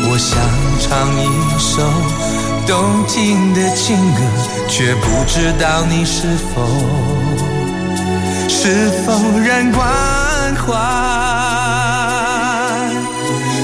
[0.04, 0.39] 我想
[0.80, 0.89] 唱
[1.22, 1.28] 一
[1.60, 1.84] 首
[2.66, 4.20] 动听的情歌，
[4.68, 6.66] 却不知道你是否
[8.64, 9.82] 是否仍关
[10.53, 10.68] 怀。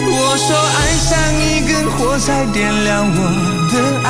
[0.09, 3.15] 我说爱像一根火柴，点亮我
[3.71, 4.09] 的爱，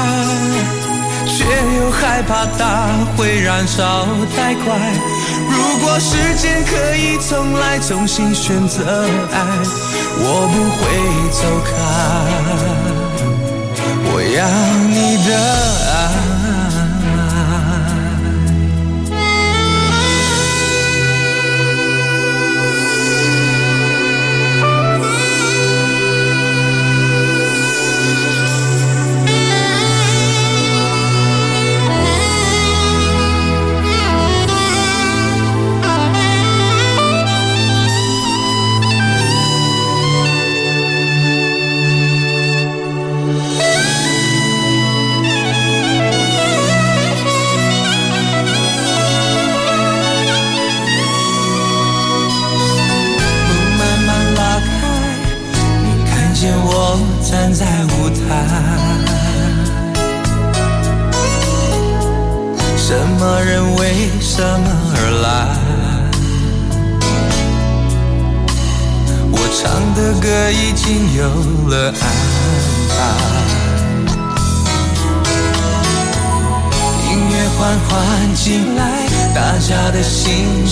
[1.27, 1.43] 却
[1.75, 2.63] 又害怕它
[3.17, 4.63] 会燃烧太快。
[5.49, 8.85] 如果时间可以重来，重新选择
[9.33, 9.43] 爱，
[10.19, 10.81] 我不会
[11.33, 11.69] 走开。
[14.09, 14.39] 我要
[14.87, 15.29] 你的
[15.91, 16.16] 爱。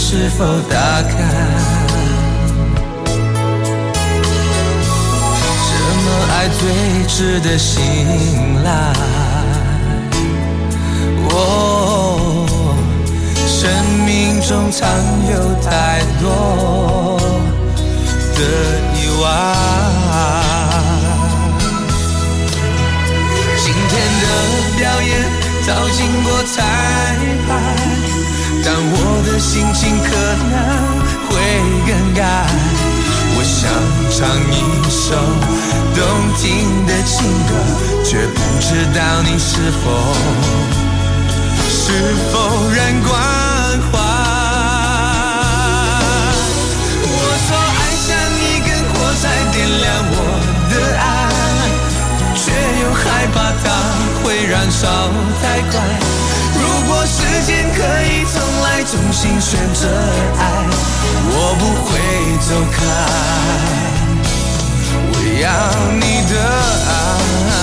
[0.07, 1.17] 是否打开？
[5.65, 5.69] 什
[6.03, 6.61] 么爱最
[7.07, 7.73] 值得信
[8.63, 8.69] 赖？
[11.31, 12.45] 哦，
[13.47, 13.67] 生
[14.05, 14.87] 命中藏
[15.31, 15.33] 有
[15.63, 17.19] 太多
[18.35, 18.39] 的
[18.93, 19.23] 意外。
[23.57, 23.91] 今天
[24.21, 24.23] 的
[24.77, 25.11] 表演
[25.65, 26.61] 早经过彩
[27.47, 27.49] 排，
[28.67, 30.09] 但我的心情可
[30.49, 30.53] 能
[31.29, 31.31] 会
[31.85, 32.19] 更改。
[33.37, 33.69] 我想
[34.09, 34.17] 唱
[34.49, 34.53] 一
[34.89, 35.13] 首
[35.93, 36.01] 动
[36.35, 36.43] 听
[36.87, 37.53] 的情歌，
[38.03, 39.85] 却不知道你是否
[41.69, 41.93] 是
[42.31, 42.33] 否
[42.73, 43.13] 仍关
[43.91, 43.93] 怀。
[47.05, 47.13] 我
[47.45, 50.17] 说爱像一根火柴，点亮我
[50.71, 51.05] 的爱。
[52.35, 52.51] 却
[52.81, 53.65] 又害怕它
[54.23, 54.83] 会燃烧
[55.39, 55.73] 太快。
[56.57, 58.35] 如果时间可以重，
[58.87, 59.87] 重新选择
[60.37, 60.41] 爱，
[61.27, 61.89] 我不会
[62.47, 62.77] 走开。
[65.11, 65.43] 我要
[65.95, 66.33] 你的
[66.87, 67.54] 爱。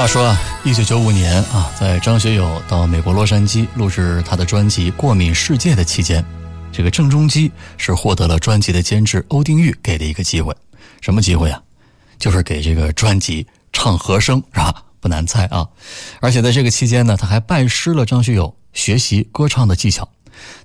[0.00, 6.24] 话说啊，一九九五年啊，在张学友到美国洛杉矶录制他的专辑《过敏世界》的期间，
[6.72, 10.56] 这个郑中基是获得了专辑的监制欧丁玉给的一个机会。
[11.02, 11.60] 什么机会啊？
[12.18, 14.74] 就是给这个专辑唱和声，是吧？
[15.00, 15.68] 不难猜啊。
[16.22, 20.08] 而且在这个期间呢，他还拜师了张学友，学习歌唱的技巧。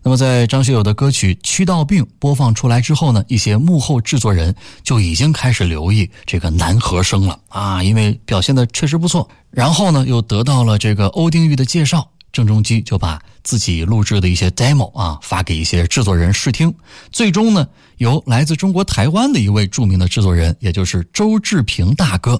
[0.03, 9.27] 那么，在张学友的歌曲《驱到病》播放出来之后呢，一些幕后制作人就已经开始留意这个男和声了啊，因为表现的确实不错。
[9.49, 16.73] 然后呢，又得到了这个欧丁玉的介绍，郑中基就把自己录制的一些 demo 啊发给一些制作人试听，
[17.11, 17.67] 最终呢，
[17.97, 22.39] 由来自中国台湾的一位著名的制作人，也就是周志平大哥，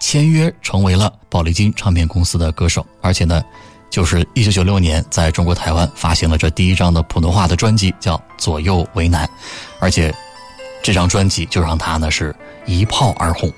[0.00, 3.42] 签约成为了宝丽金唱片公司的歌手，而且呢。
[3.96, 9.24] 就是一九九六年，在中国台湾发行了这第一张的普通话的专辑，叫《左右为难》，
[9.80, 10.14] 而且
[10.82, 12.36] 这张专辑就让他呢是
[12.66, 13.50] 一炮而红。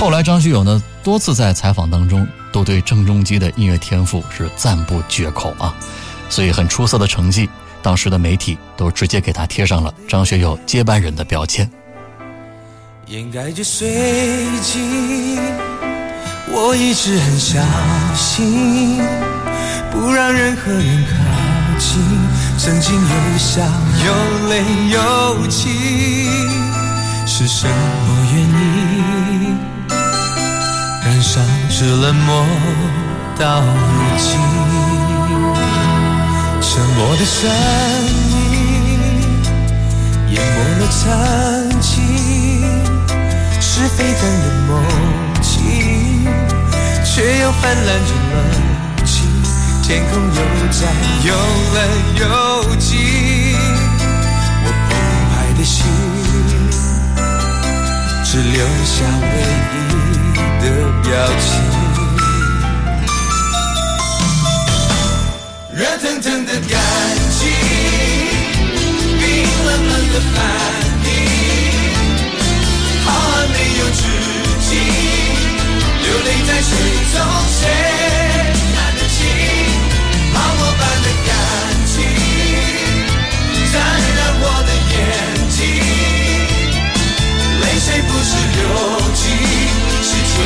[0.00, 5.76] 后来张学友呢多次在采访当中都对郑中基的音乐天赋是赞不绝口啊，
[6.30, 7.46] 所以很出色的成绩，
[7.82, 11.70] 当时的媒体都直接给他贴上了张学友接班人的标签。
[13.08, 13.86] 掩盖着随
[14.62, 15.38] 即，
[16.54, 17.58] 我一直很小
[18.14, 19.00] 心，
[19.90, 21.12] 不让任何人靠
[21.78, 21.98] 近。
[22.58, 23.62] 曾经有笑
[24.04, 24.12] 有
[24.48, 25.72] 泪有情，
[27.26, 27.72] 是什么
[28.32, 29.58] 原因
[31.04, 31.40] 燃烧
[31.70, 32.44] 着冷漠
[33.38, 33.66] 到如
[34.18, 34.38] 今？
[36.60, 37.50] 沉默的声
[38.30, 38.38] 音
[40.30, 41.00] 淹没了曾
[41.80, 41.90] 经
[43.60, 44.70] 是沸腾的梦
[45.42, 45.91] 境，
[47.14, 49.12] 却又泛滥着冷气。
[49.82, 50.40] 天空又
[50.70, 50.80] 在
[51.24, 51.28] 又
[51.74, 51.76] 冷
[52.16, 52.24] 又
[52.76, 52.88] 静，
[54.64, 54.90] 我澎
[55.28, 55.84] 湃的心
[58.24, 59.34] 只留下唯
[59.74, 59.76] 一
[60.62, 60.64] 的
[61.02, 61.44] 表情。
[65.74, 66.80] 热腾腾的感
[67.30, 67.40] 情，
[69.20, 69.22] 冰
[69.66, 70.36] 冷冷的反
[71.04, 71.06] 应，
[73.04, 74.00] 好汉没有止
[74.70, 74.70] 境，
[76.12, 76.76] 流泪在水
[77.10, 77.16] 中，
[77.48, 77.60] 谁
[78.74, 79.18] 看得清？
[80.34, 81.32] 泡沫般的感
[81.86, 81.96] 情，
[83.72, 84.94] 沾染我的眼
[85.48, 85.58] 睛，
[87.62, 88.60] 泪水不是流
[89.14, 89.24] 尽，
[90.02, 90.36] 是天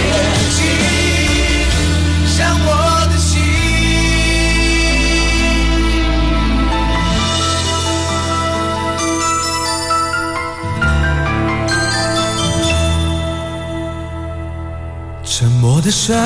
[15.86, 16.16] 的声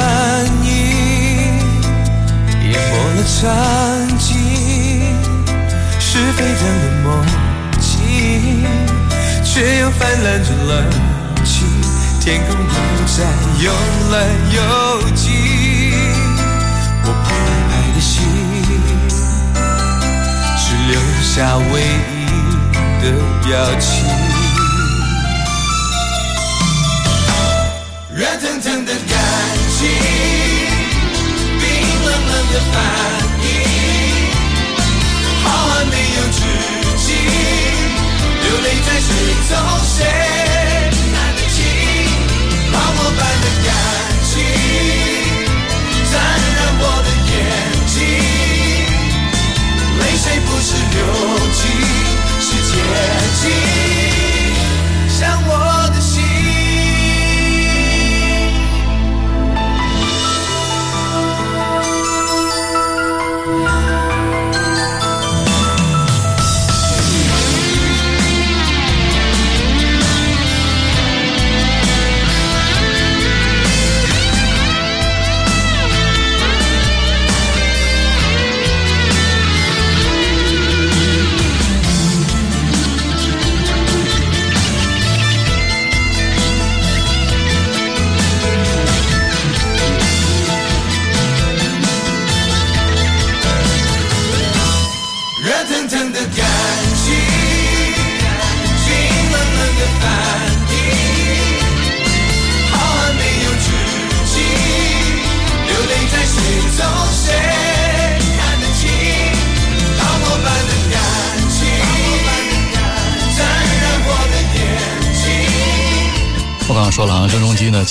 [0.65, 0.71] 音
[2.65, 4.25] 淹没了曾经
[5.99, 7.07] 是沸腾的梦
[7.79, 8.65] 境，
[9.45, 10.73] 却又泛滥着冷
[11.45, 11.69] 清。
[12.23, 12.65] 天空又
[13.07, 13.23] 在
[13.63, 13.71] 有
[14.11, 14.15] 冷
[14.51, 14.59] 有
[15.15, 15.31] 静，
[17.05, 17.23] 我澎
[17.69, 18.25] 湃的心
[20.57, 22.19] 只留下唯一
[23.05, 23.05] 的
[23.45, 24.30] 表情。
[28.21, 29.19] 热腾腾的感
[29.71, 30.70] 情，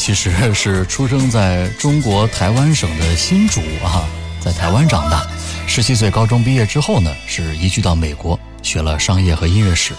[0.09, 4.09] 其实是出生在中国台湾省的新竹啊，
[4.41, 5.23] 在台湾长大。
[5.67, 9.93] 十七岁高中毕业之后呢，是移居到美国，学了商业和音乐史。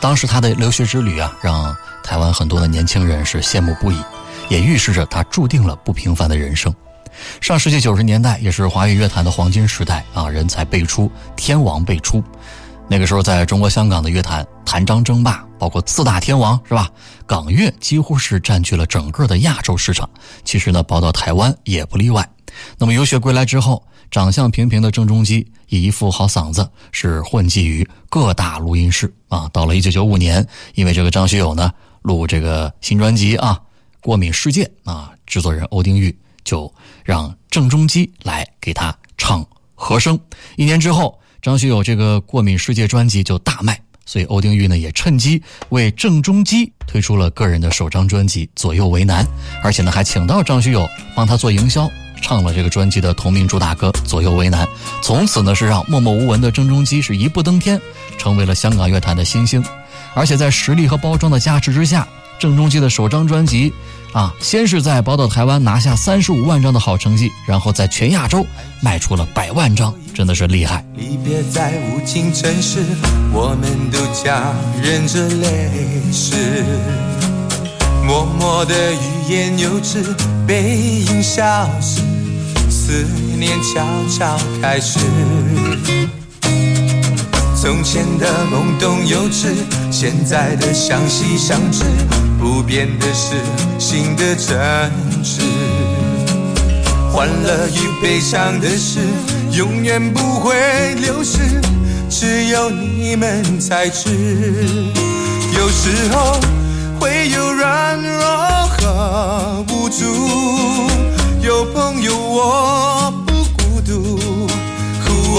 [0.00, 4.02] 当时他的留学之旅啊，让台湾很多的年轻人是羡慕不已，
[4.48, 6.74] 也预示着他注定了不平凡的人生。
[7.40, 12.20] 上世纪九十年代也是华语乐坛的黄金时代啊，人才辈出，天王辈出。
[12.88, 16.90] 那个时候，在中国香港的乐坛，谭张争霸，包括四大天王是吧？
[17.26, 20.08] 港乐几乎是占据了整个的亚洲市场。
[20.44, 22.28] 其实呢，报到台湾也不例外。
[22.76, 29.48] 那么游学归来之后，长相平平的郑中基以一副好嗓子，是混迹于各大录音室啊。
[29.54, 31.72] 到了一九九五年，因为这个张学友呢
[32.02, 33.58] 录这个新专辑啊，
[34.04, 36.14] 《过敏世界》啊，制作人欧丁玉
[36.44, 36.70] 就
[37.04, 39.42] 让郑中基来给他唱
[39.74, 40.18] 和声。
[40.56, 49.24] 一年之后，张学友这个《过敏世界》专辑就大卖，所以欧丁玉呢也趁机为郑中基推出了个人的首张专辑《左右为难》，
[49.60, 51.90] 而且呢还请到张学友帮他做营销。
[52.22, 54.64] 唱了这个专辑的同名主打歌《左右为难》，
[55.02, 57.80] 从此呢是让默默无闻的郑中基是一步登天，
[58.16, 59.60] 成为了香港乐坛的新星。
[60.14, 62.06] 而且在实力和包装的加持之下，
[62.38, 63.72] 郑中基的首张专辑
[64.12, 68.46] 啊，先是在宝岛台湾拿下三十五万张的好成绩，然后在全亚洲
[68.82, 70.84] 卖出了百万张，真的是厉害。
[70.94, 72.84] 离别在无尽城市，
[73.32, 75.70] 我们都将忍着泪
[76.12, 76.62] 湿。
[78.04, 80.04] 默默的欲言又止，
[80.46, 82.02] 背影消失，
[82.68, 83.06] 思
[83.38, 84.98] 念悄悄开始。
[87.62, 89.54] 从前的懵懂幼稚，
[89.88, 91.84] 现在的相惜相知，
[92.36, 93.36] 不变的是
[93.78, 94.90] 心的真
[95.22, 95.42] 挚。
[97.12, 98.98] 欢乐与悲伤的事，
[99.52, 100.56] 永远不会
[100.96, 101.38] 流失，
[102.10, 104.10] 只有你们才知。
[105.56, 106.40] 有时候
[106.98, 108.26] 会有软弱
[108.70, 110.04] 和无助，
[111.40, 114.18] 有朋友我不孤独。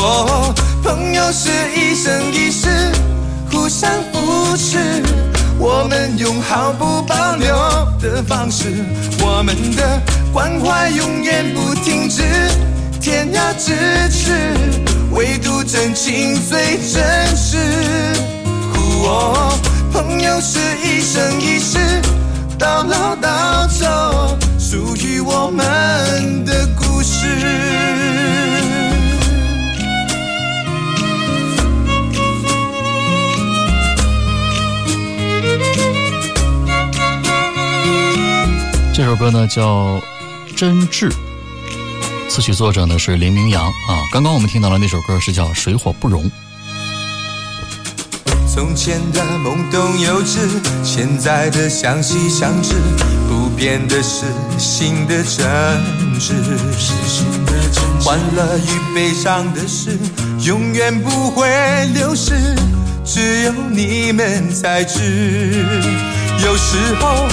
[0.06, 0.54] 哦，
[0.84, 2.68] 朋友是一生一世，
[3.50, 5.02] 互相扶持。
[5.58, 7.56] 我们用毫不保留
[8.02, 8.66] 的方式，
[9.22, 10.02] 我们的
[10.34, 12.22] 关怀永远不停止。
[13.00, 13.72] 天涯咫
[14.12, 14.34] 尺，
[15.12, 17.58] 唯独真情最真实。
[19.06, 19.58] 哦，
[19.94, 21.78] 朋友是一生一世，
[22.60, 27.28] 到老到走，属于我们的故事。
[39.04, 39.98] 这首歌呢叫
[40.56, 41.10] 《真挚》，
[42.30, 44.00] 词曲作者呢是林明阳啊。
[44.14, 46.24] 刚刚我们听到了那首歌是叫《水火不容》。
[48.48, 50.38] 从前的懵懂幼稚，
[50.86, 52.76] 现在的相惜相知，
[53.28, 54.24] 不变的是
[54.58, 55.46] 心的真
[56.18, 56.32] 挚。
[58.02, 60.00] 欢乐与悲伤的事，
[60.46, 61.50] 永远不会
[61.94, 62.56] 流失，
[63.04, 65.66] 只有你们才知。
[66.42, 67.28] 有时候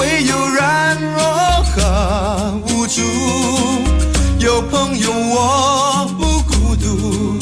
[0.00, 1.22] 会有软弱
[1.62, 3.02] 和无助，
[4.38, 7.38] 有朋友我不孤独。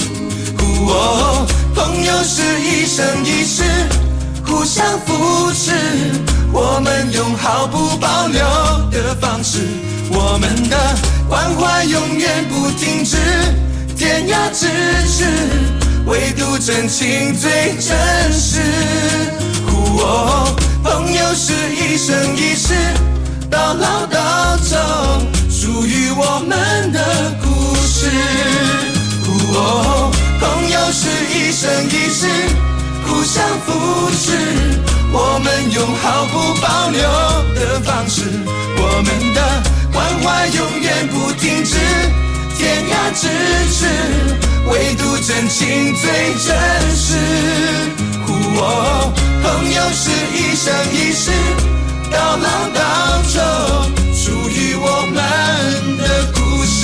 [0.89, 3.63] 哦，朋友是一生一世，
[4.45, 5.71] 互相扶持。
[6.53, 8.41] 我们用毫不保留
[8.91, 9.61] 的方式，
[10.11, 10.77] 我们的
[11.29, 13.19] 关怀永远不停止。
[13.95, 14.67] 天涯咫
[15.07, 15.25] 尺，
[16.07, 18.59] 唯独真情最真实。
[20.01, 22.75] 哦，朋友是一生一世，
[23.51, 24.77] 到老到走，
[25.51, 28.11] 属于我们的故事。
[29.55, 30.11] 哦，
[30.41, 32.27] 朋友是一生一世，
[33.07, 34.37] 互相扶持。
[35.11, 37.01] 我们用毫不保留
[37.55, 38.23] 的方式，
[38.77, 39.63] 我们的
[39.93, 41.77] 关怀永远不停止。
[42.57, 43.27] 天涯咫
[43.73, 43.87] 尺，
[44.71, 46.47] 唯独真情最真
[46.95, 47.07] 实。
[48.61, 51.31] 哦，朋友是一生一世，
[52.11, 52.81] 到老到
[53.23, 53.37] 走，
[54.13, 55.17] 属于我们
[55.99, 56.03] 的
[56.35, 56.79] 故事。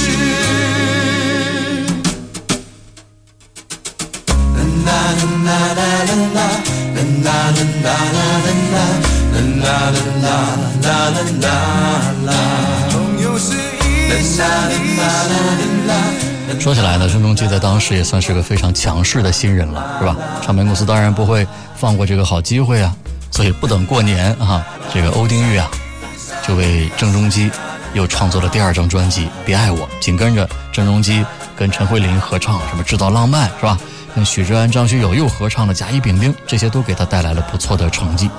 [4.84, 4.88] 啦
[5.44, 5.82] 啦啦啦
[6.34, 6.38] 啦
[7.22, 7.36] 啦啦
[7.82, 8.52] 啦啦
[9.44, 10.30] 啦啦
[10.82, 10.88] 啦
[11.40, 11.46] 啦
[12.24, 12.28] 啦，
[12.90, 14.38] 朋友是一生
[14.70, 16.23] 一世。
[16.60, 20.16] 说起来呢，郑中基在当时也算是个非常强势的新人了，是吧？
[20.42, 22.94] 唱片公司当然不会放过这个好机会啊，
[23.30, 25.68] 所以不等过年啊，这个欧丁玉啊，
[26.46, 27.50] 就为郑中基
[27.92, 31.24] 又创作了第二张专辑《别爱我》，紧跟着郑中基
[31.56, 33.78] 跟陈慧琳合唱什么《制造浪漫》，是吧？
[34.14, 38.30] 跟许志安、张学友又合唱了《甲乙丙丁》，这些都给他带来了不错的成绩。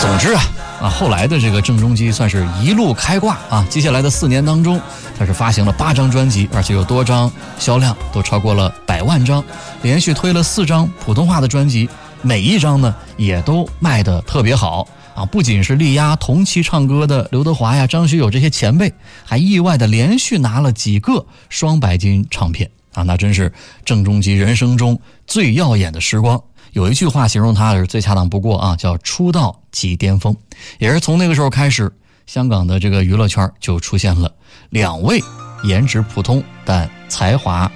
[0.00, 0.42] 总之啊，
[0.80, 3.66] 啊，后来的这个郑中基算是一路开挂啊。
[3.70, 4.80] 接下来的四年当中，
[5.18, 9.42] 他是发行了八张专辑，而且有多张销量都超过了百万张，
[9.82, 11.88] 连续推了四张普通话的专辑，
[12.20, 15.24] 每一张呢也都卖得特别好啊。
[15.24, 18.92] 不仅是力压同期唱歌的刘德华呀、张学友这些前辈，
[19.24, 23.50] 还意外的连续拿了几个双白金唱片啊，那真是
[23.82, 26.38] 郑中基人生中最耀眼的时光。
[26.76, 30.36] 有一句话形容他是最恰当不过啊，叫“出道即巅峰”。
[30.78, 31.90] 也是从那个时候开始，
[32.26, 34.30] 香港的这个娱乐圈就出现了
[34.68, 35.18] 两位
[35.64, 37.72] 颜值普通但才华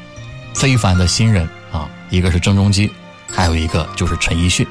[0.53, 2.91] 非凡的新人啊，一个是郑中基，
[3.33, 4.67] 还有一个就是陈奕迅。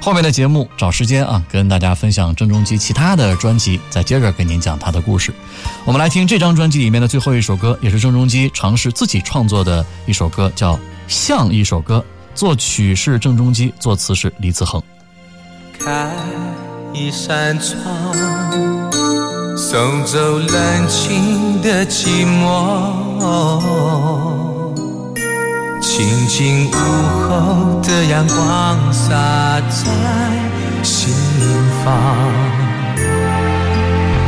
[0.00, 5.32] 后面的节目找时间啊，跟大家分享郑中基其他的专辑，再接着跟您讲他的故事。
[5.84, 10.74] 我们来听这张专辑里面的最后一首歌，也是郑中基尝试自己创作的一首歌，叫
[11.06, 12.04] 《像一首歌》。
[12.34, 14.82] 作曲是郑中基，作词是李子恒。
[15.78, 16.10] 开
[16.92, 17.76] 一扇窗，
[19.56, 23.22] 送走冷清的寂寞。
[25.80, 29.10] 清静午后的阳光洒
[29.68, 29.86] 在
[30.82, 31.12] 心
[31.84, 31.92] 房，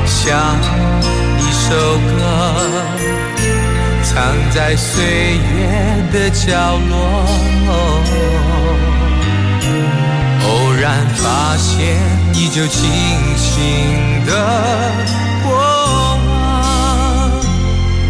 [0.07, 0.57] 像
[1.39, 1.75] 一首
[2.19, 2.84] 歌。
[4.15, 5.67] 藏在岁月
[6.13, 7.27] 的角落，
[10.47, 11.97] 偶然发现
[12.33, 12.89] 依旧清
[13.37, 14.31] 醒的
[15.43, 15.53] 过
[16.29, 16.33] 往。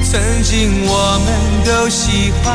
[0.02, 1.28] 曾经我们
[1.64, 2.52] 都喜欢，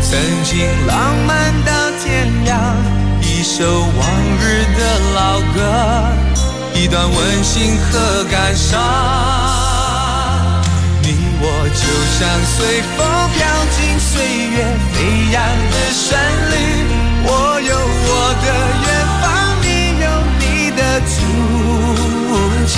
[0.00, 2.56] 曾经浪漫到天亮，
[3.20, 4.08] 一首往
[4.40, 4.80] 日的
[5.16, 5.58] 老歌，
[6.76, 9.73] 一段温馨和感伤。
[11.46, 11.84] 我就
[12.16, 12.24] 像
[12.56, 13.38] 随风飘
[13.76, 14.08] 进岁
[14.48, 14.56] 月
[14.94, 14.96] 飞
[15.30, 15.36] 扬
[15.70, 16.16] 的旋
[16.50, 16.54] 律，
[17.22, 17.28] 我
[17.60, 18.46] 有我的
[18.86, 18.88] 远
[19.20, 19.22] 方，
[19.60, 19.66] 你
[20.00, 20.06] 有
[20.40, 21.12] 你的足
[22.64, 22.72] 迹，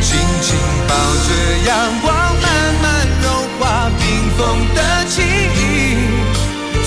[0.00, 0.50] 紧紧
[0.88, 0.90] 抱
[1.22, 1.28] 着
[1.64, 2.10] 阳光，
[2.42, 2.44] 慢
[2.82, 2.84] 慢
[3.22, 3.24] 融
[3.60, 3.62] 化
[3.96, 4.02] 冰
[4.36, 4.40] 封
[4.74, 5.62] 的记忆，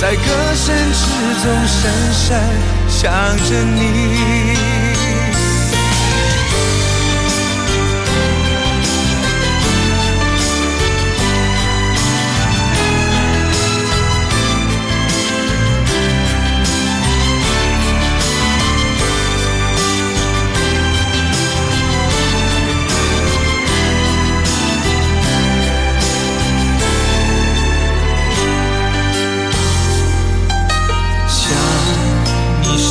[0.01, 1.01] 在歌声之
[1.41, 1.79] 中深
[2.11, 2.27] 深
[2.89, 2.99] 想
[3.47, 4.54] 着你。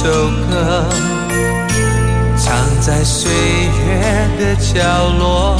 [0.05, 0.85] 首歌，
[2.37, 5.57] 藏在岁月的角落。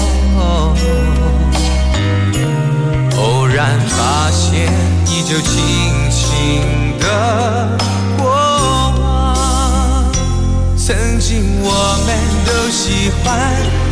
[3.17, 4.71] 偶然发现，
[5.07, 7.79] 依旧轻轻的
[8.19, 8.27] 过
[9.01, 10.13] 往。
[10.77, 12.15] 曾经我们
[12.45, 13.41] 都喜欢，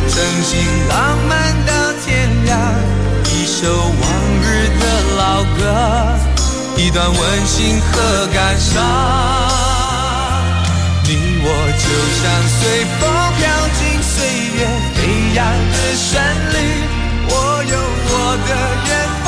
[0.07, 1.73] 曾经浪漫到
[2.05, 2.59] 天亮，
[3.25, 4.05] 一首往
[4.43, 4.85] 日的
[5.17, 5.61] 老歌。
[6.77, 9.62] 一段温馨和感伤。
[11.45, 11.49] 我
[11.83, 11.87] 就
[12.19, 12.61] 像随
[12.99, 13.01] 风
[13.37, 13.41] 飘
[13.77, 14.15] 进岁
[14.55, 14.59] 月
[14.95, 14.97] 飞
[15.35, 16.09] 扬的旋
[16.53, 16.55] 律
[17.27, 17.31] 我
[17.67, 17.73] 有
[18.09, 18.13] 我
[18.47, 18.51] 的
[18.87, 19.22] 远